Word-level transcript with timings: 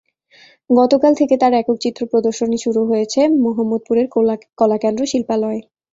গতকাল 0.69 1.11
থেকে 1.19 1.35
তাঁর 1.41 1.53
একক 1.53 1.77
চিত্র 1.83 2.01
প্রদর্শনী 2.11 2.57
শুরু 2.65 2.81
হয়েছে 2.89 3.19
মোহাম্মদপুরের 3.43 4.07
কলাকেন্দ্র 4.59 5.03
শিল্পালয়ে। 5.11 5.61